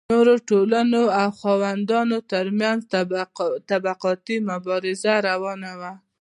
[0.13, 2.79] نورو ټولنو او خاوندانو ترمنځ
[3.73, 5.93] طبقاتي مبارزه روانه وه.